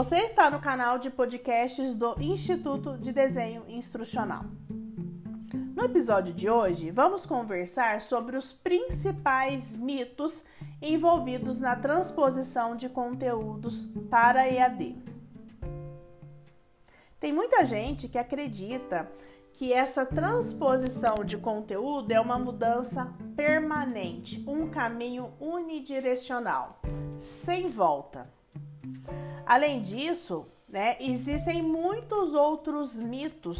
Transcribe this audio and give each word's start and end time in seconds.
Você 0.00 0.16
está 0.20 0.50
no 0.50 0.60
canal 0.60 0.98
de 0.98 1.10
podcasts 1.10 1.92
do 1.92 2.18
Instituto 2.18 2.96
de 2.96 3.12
Desenho 3.12 3.64
Instrucional. 3.68 4.46
No 5.76 5.84
episódio 5.84 6.32
de 6.32 6.48
hoje, 6.48 6.90
vamos 6.90 7.26
conversar 7.26 8.00
sobre 8.00 8.38
os 8.38 8.50
principais 8.50 9.76
mitos 9.76 10.42
envolvidos 10.80 11.58
na 11.58 11.76
transposição 11.76 12.76
de 12.76 12.88
conteúdos 12.88 13.76
para 14.08 14.48
EAD. 14.48 14.96
Tem 17.20 17.30
muita 17.30 17.62
gente 17.66 18.08
que 18.08 18.16
acredita 18.16 19.06
que 19.52 19.70
essa 19.70 20.06
transposição 20.06 21.22
de 21.26 21.36
conteúdo 21.36 22.10
é 22.10 22.18
uma 22.18 22.38
mudança 22.38 23.12
permanente, 23.36 24.42
um 24.46 24.70
caminho 24.70 25.30
unidirecional, 25.38 26.80
sem 27.44 27.68
volta. 27.68 28.39
Além 29.46 29.82
disso, 29.82 30.46
né, 30.68 30.96
existem 31.00 31.62
muitos 31.62 32.34
outros 32.34 32.94
mitos 32.94 33.58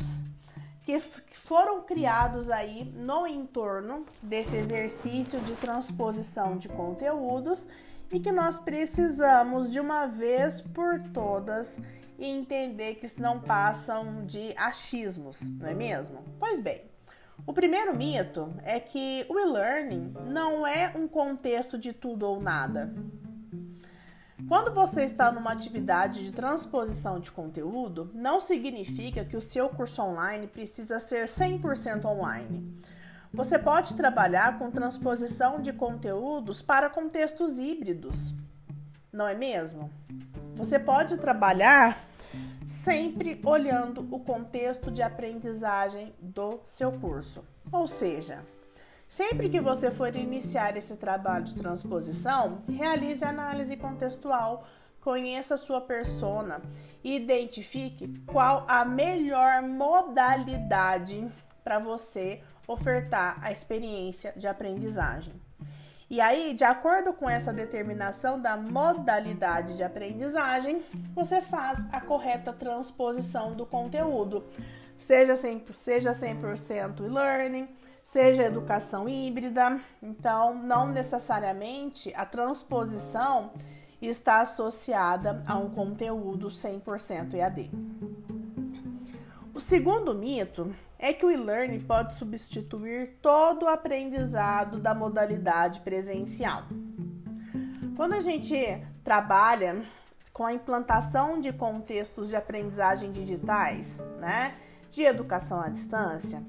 que 0.82 0.98
foram 1.44 1.82
criados 1.82 2.50
aí 2.50 2.84
no 2.84 3.26
entorno 3.26 4.06
desse 4.22 4.56
exercício 4.56 5.40
de 5.40 5.52
transposição 5.54 6.56
de 6.56 6.68
conteúdos 6.68 7.60
e 8.10 8.18
que 8.18 8.32
nós 8.32 8.58
precisamos 8.58 9.72
de 9.72 9.78
uma 9.78 10.06
vez 10.06 10.60
por 10.60 11.00
todas 11.12 11.68
entender 12.18 12.96
que 12.96 13.20
não 13.20 13.40
passam 13.40 14.24
de 14.26 14.52
achismos, 14.56 15.40
não 15.40 15.68
é 15.68 15.74
mesmo? 15.74 16.22
Pois 16.38 16.60
bem, 16.60 16.82
o 17.46 17.52
primeiro 17.52 17.96
mito 17.96 18.52
é 18.64 18.78
que 18.78 19.24
o 19.28 19.38
e-learning 19.38 20.14
não 20.26 20.66
é 20.66 20.92
um 20.94 21.08
contexto 21.08 21.78
de 21.78 21.92
tudo 21.92 22.26
ou 22.26 22.40
nada. 22.40 22.92
Quando 24.48 24.72
você 24.72 25.04
está 25.04 25.30
numa 25.30 25.52
atividade 25.52 26.24
de 26.24 26.32
transposição 26.32 27.20
de 27.20 27.30
conteúdo, 27.30 28.10
não 28.14 28.40
significa 28.40 29.24
que 29.24 29.36
o 29.36 29.40
seu 29.40 29.68
curso 29.68 30.02
online 30.02 30.46
precisa 30.46 30.98
ser 30.98 31.26
100% 31.26 32.04
online. 32.04 32.80
Você 33.32 33.58
pode 33.58 33.94
trabalhar 33.94 34.58
com 34.58 34.70
transposição 34.70 35.60
de 35.60 35.72
conteúdos 35.72 36.60
para 36.60 36.90
contextos 36.90 37.58
híbridos, 37.58 38.34
não 39.12 39.26
é 39.26 39.34
mesmo? 39.34 39.90
Você 40.56 40.78
pode 40.78 41.16
trabalhar 41.16 42.04
sempre 42.66 43.40
olhando 43.44 44.06
o 44.10 44.20
contexto 44.20 44.90
de 44.90 45.02
aprendizagem 45.02 46.12
do 46.20 46.60
seu 46.68 46.92
curso. 46.92 47.44
Ou 47.72 47.86
seja, 47.86 48.40
sempre 49.10 49.50
que 49.50 49.60
você 49.60 49.90
for 49.90 50.14
iniciar 50.14 50.76
esse 50.76 50.96
trabalho 50.96 51.44
de 51.44 51.56
transposição, 51.56 52.62
realize 52.68 53.24
análise 53.24 53.76
contextual, 53.76 54.64
conheça 55.00 55.56
a 55.56 55.58
sua 55.58 55.80
persona 55.80 56.62
e 57.02 57.16
identifique 57.16 58.22
qual 58.24 58.64
a 58.68 58.84
melhor 58.84 59.62
modalidade 59.62 61.28
para 61.64 61.80
você 61.80 62.40
ofertar 62.68 63.36
a 63.42 63.50
experiência 63.50 64.32
de 64.36 64.46
aprendizagem. 64.46 65.34
E 66.08 66.20
aí, 66.20 66.54
de 66.54 66.64
acordo 66.64 67.12
com 67.12 67.28
essa 67.28 67.52
determinação 67.52 68.40
da 68.40 68.56
modalidade 68.56 69.76
de 69.76 69.82
aprendizagem, 69.82 70.82
você 71.14 71.40
faz 71.40 71.78
a 71.92 72.00
correta 72.00 72.52
transposição 72.52 73.54
do 73.54 73.66
conteúdo, 73.66 74.44
seja 74.98 75.34
100%, 75.34 75.72
seja 75.72 76.12
100% 76.12 77.04
e-learning, 77.04 77.68
seja 78.12 78.44
educação 78.44 79.08
híbrida. 79.08 79.80
Então, 80.02 80.54
não 80.54 80.88
necessariamente 80.88 82.12
a 82.14 82.24
transposição 82.24 83.52
está 84.00 84.40
associada 84.40 85.42
a 85.46 85.56
um 85.56 85.70
conteúdo 85.70 86.48
100% 86.48 87.34
EAD. 87.34 87.70
O 89.52 89.60
segundo 89.60 90.14
mito 90.14 90.74
é 90.98 91.12
que 91.12 91.24
o 91.24 91.30
e-learning 91.30 91.80
pode 91.80 92.14
substituir 92.14 93.18
todo 93.20 93.64
o 93.64 93.68
aprendizado 93.68 94.78
da 94.78 94.94
modalidade 94.94 95.80
presencial. 95.80 96.64
Quando 97.96 98.14
a 98.14 98.20
gente 98.20 98.56
trabalha 99.04 99.82
com 100.32 100.46
a 100.46 100.54
implantação 100.54 101.38
de 101.38 101.52
contextos 101.52 102.30
de 102.30 102.36
aprendizagem 102.36 103.12
digitais, 103.12 103.98
né, 104.18 104.54
de 104.90 105.02
educação 105.02 105.60
à 105.60 105.68
distância, 105.68 106.42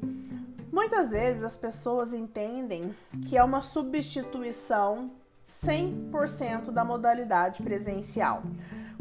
muitas 0.71 1.09
vezes 1.09 1.43
as 1.43 1.57
pessoas 1.57 2.13
entendem 2.13 2.95
que 3.27 3.37
é 3.37 3.43
uma 3.43 3.61
substituição 3.61 5.11
100% 5.47 6.71
da 6.71 6.83
modalidade 6.85 7.61
presencial 7.61 8.41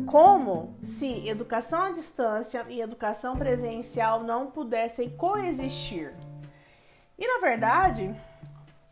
como 0.07 0.75
se 0.83 1.29
educação 1.29 1.83
à 1.83 1.91
distância 1.91 2.65
e 2.69 2.81
educação 2.81 3.37
presencial 3.37 4.23
não 4.23 4.51
pudessem 4.51 5.11
coexistir. 5.11 6.15
E 7.19 7.27
na 7.27 7.41
verdade, 7.41 8.15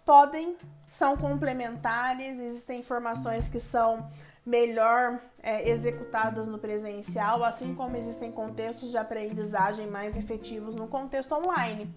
podem, 0.04 0.56
são 0.88 1.16
complementares, 1.16 2.38
existem 2.38 2.80
informações 2.80 3.48
que 3.48 3.60
são 3.60 4.10
melhor 4.44 5.20
é, 5.42 5.68
executadas 5.68 6.48
no 6.48 6.58
presencial, 6.58 7.44
assim 7.44 7.74
como 7.74 7.96
existem 7.96 8.32
contextos 8.32 8.90
de 8.90 8.98
aprendizagem 8.98 9.86
mais 9.86 10.16
efetivos 10.16 10.74
no 10.74 10.88
contexto 10.88 11.32
online. 11.34 11.94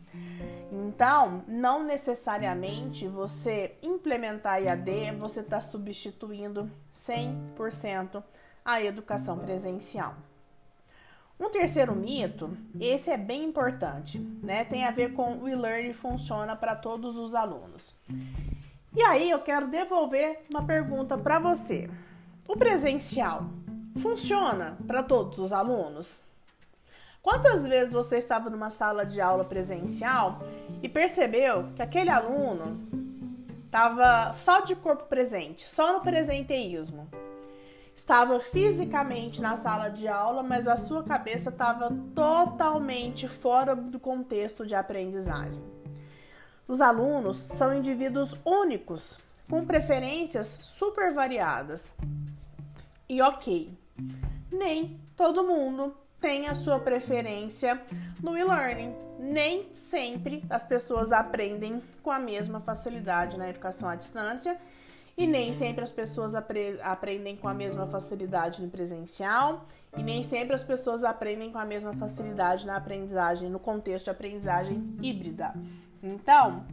Então, 0.72 1.44
não 1.48 1.84
necessariamente 1.84 3.08
você 3.08 3.76
implementar 3.82 4.62
IAD, 4.62 5.16
você 5.18 5.42
está 5.42 5.60
substituindo 5.60 6.70
100% 6.94 8.24
a 8.64 8.82
educação 8.82 9.38
presencial. 9.40 10.16
Um 11.40 11.50
terceiro 11.50 11.96
mito, 11.96 12.56
esse 12.80 13.10
é 13.10 13.18
bem 13.18 13.44
importante, 13.46 14.20
né? 14.44 14.64
Tem 14.64 14.86
a 14.86 14.92
ver 14.92 15.14
com 15.14 15.40
o 15.40 15.50
e-learning 15.50 15.94
funciona 15.94 16.56
para 16.56 16.76
todos 16.76 17.18
os 17.18 17.34
alunos. 17.34 17.96
E 18.96 19.02
aí 19.02 19.32
eu 19.32 19.40
quero 19.40 19.68
devolver 19.68 20.44
uma 20.52 20.64
pergunta 20.64 21.18
para 21.18 21.40
você. 21.40 21.90
O 22.52 22.58
presencial 22.58 23.46
funciona 24.02 24.78
para 24.86 25.02
todos 25.02 25.40
os 25.40 25.54
alunos? 25.54 26.22
Quantas 27.24 27.64
vezes 27.64 27.94
você 27.94 28.18
estava 28.18 28.50
numa 28.50 28.70
sala 28.70 29.06
de 29.06 29.22
aula 29.22 29.46
presencial 29.46 30.42
e 30.84 30.90
percebeu 30.90 31.68
que 31.74 31.82
aquele 31.82 32.10
aluno 32.10 32.78
estava 33.64 34.34
só 34.34 34.60
de 34.60 34.76
corpo 34.76 35.06
presente, 35.06 35.66
só 35.66 35.94
no 35.94 36.02
presenteísmo? 36.02 37.08
estava 37.96 38.38
fisicamente 38.42 39.42
na 39.42 39.56
sala 39.56 39.88
de 39.88 40.10
aula, 40.10 40.44
mas 40.44 40.68
a 40.68 40.76
sua 40.76 41.04
cabeça 41.04 41.48
estava 41.48 41.90
totalmente 42.14 43.30
fora 43.30 43.74
do 43.74 43.98
contexto 43.98 44.68
de 44.68 44.76
aprendizagem. 44.76 45.64
Os 46.68 46.82
alunos 46.82 47.48
são 47.58 47.74
indivíduos 47.74 48.38
únicos, 48.44 49.18
com 49.50 49.66
preferências 49.66 50.60
super 50.62 51.14
variadas. 51.14 51.82
E 53.12 53.22
ok, 53.22 53.78
nem 54.50 54.98
todo 55.18 55.44
mundo 55.44 55.94
tem 56.22 56.48
a 56.48 56.56
sua 56.56 56.80
preferência 56.80 57.78
no 58.24 58.38
e-learning. 58.38 58.96
Nem 59.20 59.68
sempre 59.90 60.42
as 60.50 60.64
pessoas 60.64 61.12
aprendem 61.12 61.84
com 62.02 62.10
a 62.10 62.18
mesma 62.18 62.62
facilidade 62.62 63.38
na 63.38 63.50
educação 63.50 63.90
à 63.90 63.98
distância 63.98 64.58
e 65.18 65.28
nem 65.28 65.52
sempre 65.52 65.84
as 65.84 65.92
pessoas 65.92 66.34
apre 66.34 66.80
aprendem 66.82 67.36
com 67.36 67.50
a 67.50 67.54
mesma 67.54 67.86
facilidade 67.86 68.62
no 68.62 68.70
presencial, 68.70 69.68
e 69.98 70.02
nem 70.02 70.24
sempre 70.24 70.56
as 70.56 70.64
pessoas 70.64 71.04
aprendem 71.04 71.52
com 71.52 71.60
a 71.60 71.66
mesma 71.66 71.92
facilidade 71.92 72.66
na 72.66 72.78
aprendizagem, 72.78 73.50
no 73.50 73.60
contexto 73.60 74.06
de 74.06 74.12
aprendizagem 74.12 74.82
híbrida. 75.02 75.54
Então, 76.02 76.66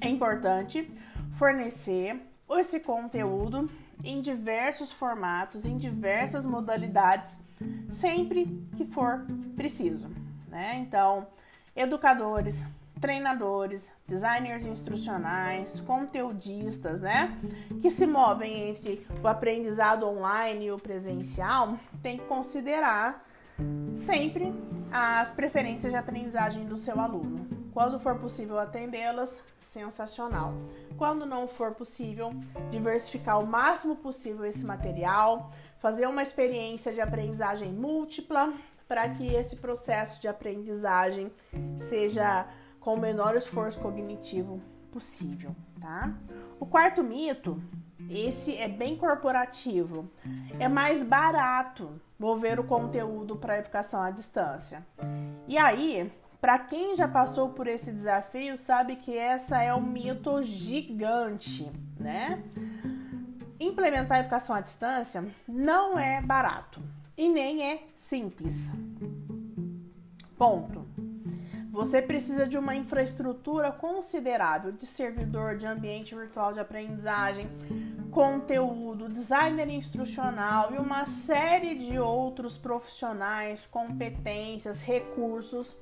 é 0.00 0.08
importante 0.08 0.90
fornecer 1.36 2.22
esse 2.58 2.80
conteúdo 2.80 3.68
em 4.06 4.20
diversos 4.20 4.92
formatos, 4.92 5.66
em 5.66 5.76
diversas 5.76 6.46
modalidades, 6.46 7.32
sempre 7.90 8.46
que 8.76 8.84
for 8.84 9.26
preciso. 9.56 10.08
Né? 10.48 10.78
Então, 10.86 11.26
educadores, 11.74 12.64
treinadores, 13.00 13.82
designers 14.06 14.64
instrucionais, 14.64 15.80
conteudistas, 15.80 17.00
né, 17.00 17.36
que 17.82 17.90
se 17.90 18.06
movem 18.06 18.70
entre 18.70 19.06
o 19.22 19.28
aprendizado 19.28 20.06
online 20.06 20.66
e 20.66 20.72
o 20.72 20.78
presencial, 20.78 21.76
tem 22.02 22.16
que 22.18 22.24
considerar 22.24 23.24
sempre 23.96 24.52
as 24.92 25.30
preferências 25.32 25.92
de 25.92 25.98
aprendizagem 25.98 26.64
do 26.64 26.76
seu 26.76 27.00
aluno. 27.00 27.55
Quando 27.76 28.00
for 28.00 28.14
possível 28.14 28.58
atendê-las, 28.58 29.30
sensacional. 29.70 30.54
Quando 30.96 31.26
não 31.26 31.46
for 31.46 31.74
possível, 31.74 32.32
diversificar 32.70 33.38
o 33.38 33.46
máximo 33.46 33.96
possível 33.96 34.46
esse 34.46 34.64
material, 34.64 35.52
fazer 35.78 36.06
uma 36.06 36.22
experiência 36.22 36.90
de 36.90 37.02
aprendizagem 37.02 37.70
múltipla 37.70 38.54
para 38.88 39.10
que 39.10 39.26
esse 39.26 39.56
processo 39.56 40.18
de 40.22 40.26
aprendizagem 40.26 41.30
seja 41.90 42.46
com 42.80 42.94
o 42.94 42.98
menor 42.98 43.36
esforço 43.36 43.78
cognitivo 43.78 44.58
possível, 44.90 45.54
tá? 45.78 46.14
O 46.58 46.64
quarto 46.64 47.04
mito, 47.04 47.62
esse 48.08 48.56
é 48.56 48.68
bem 48.68 48.96
corporativo, 48.96 50.10
é 50.58 50.66
mais 50.66 51.04
barato 51.04 52.00
mover 52.18 52.58
o 52.58 52.64
conteúdo 52.64 53.36
para 53.36 53.58
educação 53.58 54.00
à 54.00 54.10
distância. 54.10 54.82
E 55.46 55.58
aí, 55.58 56.10
para 56.40 56.58
quem 56.58 56.94
já 56.96 57.08
passou 57.08 57.50
por 57.50 57.66
esse 57.66 57.90
desafio, 57.90 58.56
sabe 58.58 58.96
que 58.96 59.16
essa 59.16 59.62
é 59.62 59.74
um 59.74 59.80
mito 59.80 60.42
gigante, 60.42 61.70
né? 61.98 62.42
Implementar 63.58 64.18
a 64.18 64.20
educação 64.20 64.54
à 64.54 64.60
distância 64.60 65.24
não 65.48 65.98
é 65.98 66.20
barato 66.20 66.82
e 67.16 67.28
nem 67.28 67.62
é 67.62 67.82
simples. 67.96 68.54
Ponto. 70.36 70.84
Você 71.70 72.00
precisa 72.00 72.46
de 72.46 72.56
uma 72.56 72.74
infraestrutura 72.74 73.70
considerável 73.70 74.72
de 74.72 74.86
servidor, 74.86 75.56
de 75.56 75.66
ambiente 75.66 76.14
virtual 76.14 76.52
de 76.52 76.60
aprendizagem, 76.60 77.48
conteúdo, 78.10 79.08
designer 79.08 79.68
instrucional 79.68 80.72
e 80.74 80.78
uma 80.78 81.04
série 81.04 81.74
de 81.74 81.98
outros 81.98 82.56
profissionais, 82.56 83.66
competências, 83.66 84.80
recursos 84.80 85.76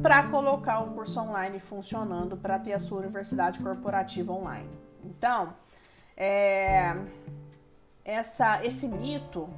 para 0.00 0.22
colocar 0.28 0.80
o 0.80 0.94
curso 0.94 1.20
online 1.20 1.60
funcionando 1.60 2.36
para 2.36 2.58
ter 2.58 2.72
a 2.72 2.80
sua 2.80 3.00
universidade 3.00 3.60
corporativa 3.60 4.32
online. 4.32 4.70
Então, 5.04 5.54
é, 6.16 6.96
essa, 8.04 8.64
esse 8.64 8.88
mito 8.88 9.48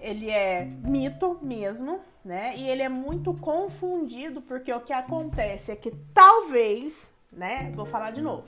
ele 0.00 0.30
é 0.30 0.64
mito 0.64 1.38
mesmo, 1.42 2.00
né? 2.24 2.56
E 2.56 2.68
ele 2.68 2.82
é 2.82 2.88
muito 2.88 3.34
confundido 3.34 4.40
porque 4.40 4.72
o 4.72 4.80
que 4.80 4.92
acontece 4.92 5.70
é 5.70 5.76
que 5.76 5.90
talvez, 6.14 7.12
né? 7.30 7.70
Vou 7.74 7.84
falar 7.84 8.10
de 8.10 8.22
novo. 8.22 8.44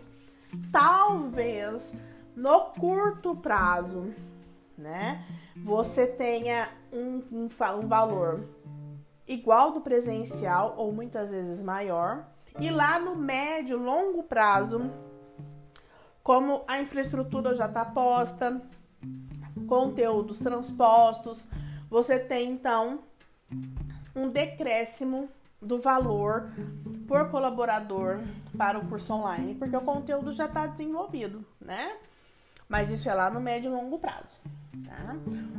Talvez 0.72 1.94
no 2.34 2.60
curto 2.70 3.36
prazo, 3.36 4.14
né? 4.76 5.22
Você 5.56 6.06
tenha 6.06 6.70
um, 6.90 7.22
um, 7.30 7.44
um 7.44 7.86
valor 7.86 8.48
igual 9.32 9.73
do 9.73 9.81
presencial 9.81 10.75
ou 10.76 10.93
muitas 10.93 11.31
vezes 11.31 11.62
maior. 11.62 12.25
E 12.58 12.70
lá 12.70 12.99
no 12.99 13.17
médio, 13.17 13.79
longo 13.79 14.23
prazo, 14.23 14.90
como 16.23 16.62
a 16.69 16.81
infraestrutura 16.81 17.55
já 17.55 17.67
está 17.67 17.84
posta, 17.84 18.61
conteúdos 19.67 20.38
transpostos, 20.38 21.46
você 21.88 22.19
tem 22.19 22.50
então 22.50 23.00
um 24.14 24.29
decréscimo 24.29 25.29
do 25.61 25.81
valor 25.81 26.50
por 27.06 27.31
colaborador 27.31 28.20
para 28.56 28.79
o 28.79 28.87
curso 28.88 29.12
online, 29.14 29.55
porque 29.55 29.76
o 29.76 29.81
conteúdo 29.81 30.32
já 30.32 30.46
está 30.46 30.67
desenvolvido, 30.67 31.44
né? 31.61 31.96
Mas 32.69 32.90
isso 32.90 33.08
é 33.08 33.14
lá 33.14 33.31
no 33.31 33.40
médio 33.40 33.70
e 33.70 33.75
longo 33.75 33.99
prazo. 33.99 34.40
Tá? 34.87 35.14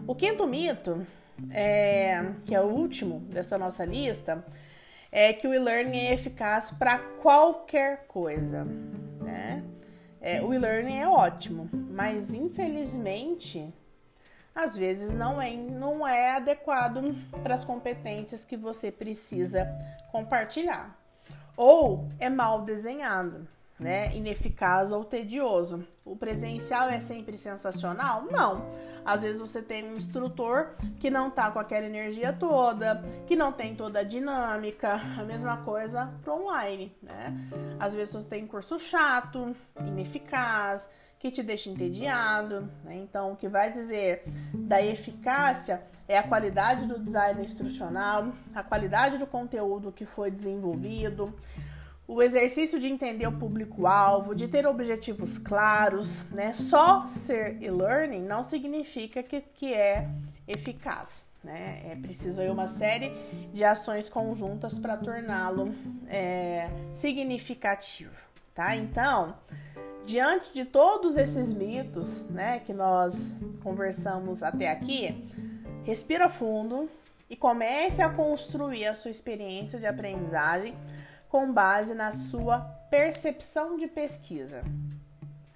O 0.07 0.15
quinto 0.15 0.45
mito, 0.47 1.05
é, 1.51 2.33
que 2.45 2.53
é 2.53 2.61
o 2.61 2.65
último 2.65 3.19
dessa 3.21 3.57
nossa 3.57 3.85
lista, 3.85 4.45
é 5.11 5.31
que 5.31 5.47
o 5.47 5.53
e-learning 5.53 5.97
é 5.97 6.13
eficaz 6.13 6.71
para 6.71 6.97
qualquer 6.97 8.05
coisa. 8.07 8.65
Né? 9.21 9.63
É, 10.19 10.41
o 10.41 10.53
e-learning 10.53 10.99
é 10.99 11.07
ótimo, 11.07 11.69
mas 11.71 12.33
infelizmente 12.33 13.73
às 14.55 14.75
vezes 14.75 15.09
não 15.09 15.41
é, 15.41 15.55
não 15.55 16.07
é 16.07 16.31
adequado 16.31 17.15
para 17.41 17.55
as 17.55 17.65
competências 17.65 18.45
que 18.45 18.55
você 18.55 18.91
precisa 18.91 19.67
compartilhar. 20.11 20.97
Ou 21.57 22.09
é 22.19 22.29
mal 22.29 22.61
desenhado, 22.61 23.47
né? 23.79 24.15
Ineficaz 24.15 24.91
ou 24.91 25.03
tedioso. 25.03 25.85
O 26.05 26.15
presencial 26.15 26.89
é 26.89 26.99
sempre 26.99 27.37
sensacional? 27.37 28.25
Não. 28.29 28.65
Às 29.05 29.23
vezes 29.23 29.41
você 29.41 29.61
tem 29.61 29.83
um 29.83 29.95
instrutor 29.95 30.69
que 30.99 31.09
não 31.09 31.29
tá 31.29 31.51
com 31.51 31.59
aquela 31.59 31.85
energia 31.85 32.33
toda, 32.33 33.03
que 33.27 33.35
não 33.35 33.51
tem 33.51 33.75
toda 33.75 33.99
a 33.99 34.03
dinâmica. 34.03 34.99
A 35.19 35.23
mesma 35.23 35.57
coisa 35.57 36.13
para 36.23 36.33
online, 36.33 36.95
né? 37.01 37.33
Às 37.79 37.93
vezes 37.93 38.13
você 38.13 38.27
tem 38.27 38.47
curso 38.47 38.79
chato, 38.79 39.55
ineficaz, 39.79 40.87
que 41.23 41.31
te 41.31 41.41
deixa 41.41 41.69
entediado. 41.69 42.69
Né? 42.83 42.95
Então, 42.95 43.31
o 43.31 43.35
que 43.35 43.47
vai 43.47 43.71
dizer 43.71 44.23
da 44.53 44.81
eficácia 44.81 45.81
é 46.05 46.17
a 46.17 46.23
qualidade 46.23 46.85
do 46.85 46.99
design 46.99 47.41
instrucional, 47.41 48.33
a 48.53 48.61
qualidade 48.61 49.17
do 49.17 49.25
conteúdo 49.25 49.89
que 49.89 50.05
foi 50.05 50.29
desenvolvido, 50.29 51.33
o 52.13 52.21
exercício 52.21 52.79
de 52.79 52.87
entender 52.87 53.25
o 53.25 53.31
público-alvo, 53.31 54.35
de 54.35 54.47
ter 54.47 54.67
objetivos 54.67 55.39
claros, 55.39 56.21
né? 56.29 56.53
Só 56.53 57.07
ser 57.07 57.57
e-learning 57.59 58.21
não 58.21 58.43
significa 58.43 59.23
que, 59.23 59.41
que 59.41 59.73
é 59.73 60.07
eficaz. 60.47 61.25
Né? 61.43 61.81
É 61.91 61.95
preciso 61.95 62.39
aí 62.39 62.49
uma 62.49 62.67
série 62.67 63.11
de 63.51 63.63
ações 63.63 64.07
conjuntas 64.09 64.77
para 64.77 64.95
torná-lo 64.95 65.73
é, 66.07 66.69
significativo, 66.93 68.15
tá? 68.53 68.75
Então, 68.75 69.35
diante 70.05 70.53
de 70.53 70.65
todos 70.65 71.17
esses 71.17 71.51
mitos, 71.51 72.21
né, 72.29 72.59
que 72.59 72.73
nós 72.73 73.15
conversamos 73.63 74.43
até 74.43 74.69
aqui, 74.69 75.27
respira 75.83 76.29
fundo 76.29 76.89
e 77.29 77.35
comece 77.35 78.01
a 78.01 78.09
construir 78.09 78.85
a 78.85 78.93
sua 78.93 79.11
experiência 79.11 79.79
de 79.79 79.87
aprendizagem 79.87 80.75
com 81.33 81.51
base 81.51 81.95
na 81.95 82.11
sua 82.11 82.59
percepção 82.91 83.75
de 83.75 83.87
pesquisa. 83.87 84.61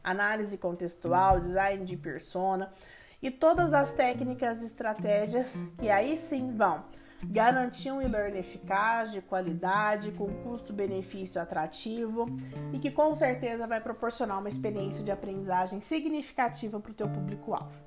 Análise 0.03 0.57
contextual, 0.57 1.39
design 1.39 1.85
de 1.85 1.95
persona 1.95 2.74
e 3.21 3.29
todas 3.29 3.71
as 3.75 3.94
técnicas 3.94 4.63
e 4.63 4.65
estratégias 4.65 5.53
que 5.77 5.88
aí 5.88 6.18
sim 6.18 6.51
vão 6.51 6.83
garantir 7.24 7.91
um 7.91 8.01
e-learning 8.01 8.39
eficaz, 8.39 9.12
de 9.12 9.21
qualidade, 9.21 10.12
com 10.13 10.27
custo-benefício 10.41 11.39
atrativo 11.39 12.25
e 12.73 12.80
que 12.80 12.89
com 12.89 13.13
certeza 13.13 13.68
vai 13.68 13.80
proporcionar 13.80 14.39
uma 14.39 14.50
experiência 14.50 15.03
de 15.03 15.12
aprendizagem 15.12 15.80
significativa 15.80 16.80
para 16.80 16.91
o 16.91 16.95
teu 16.95 17.07
público-alvo. 17.07 17.85